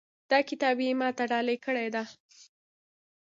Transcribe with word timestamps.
دا 0.31 0.39
کتاب 0.49 0.75
یې 0.85 0.91
ما 0.99 1.09
ته 1.17 1.23
ډالۍ 1.31 1.57
کړی 1.65 1.87
ده 1.95 2.03